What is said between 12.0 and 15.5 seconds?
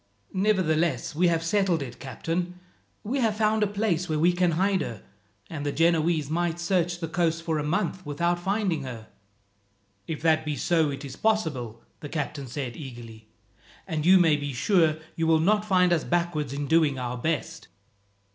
captain said eagerly, "and you may be sure you will